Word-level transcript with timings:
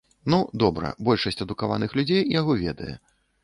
Ну, 0.33 0.37
добра, 0.63 0.91
большасць 1.11 1.43
адукаваных 1.47 1.95
людзей 1.99 2.27
яго 2.41 2.61
ведае. 2.67 2.93